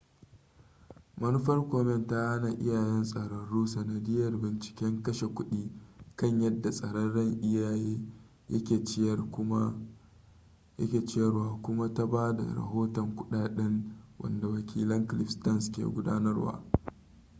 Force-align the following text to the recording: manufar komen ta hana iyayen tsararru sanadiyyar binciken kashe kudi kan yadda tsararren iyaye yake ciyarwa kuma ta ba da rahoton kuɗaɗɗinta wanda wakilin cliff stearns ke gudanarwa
manufar 1.21 1.59
komen 1.71 2.07
ta 2.07 2.17
hana 2.29 2.49
iyayen 2.49 3.03
tsararru 3.03 3.67
sanadiyyar 3.67 4.33
binciken 4.41 5.03
kashe 5.03 5.27
kudi 5.35 5.71
kan 6.15 6.41
yadda 6.41 6.69
tsararren 6.71 7.41
iyaye 7.43 7.99
yake 10.83 11.03
ciyarwa 11.09 11.61
kuma 11.61 11.93
ta 11.93 12.05
ba 12.07 12.33
da 12.35 12.53
rahoton 12.55 13.15
kuɗaɗɗinta 13.15 13.83
wanda 14.19 14.47
wakilin 14.47 15.07
cliff 15.07 15.29
stearns 15.29 15.71
ke 15.71 15.83
gudanarwa 15.83 16.63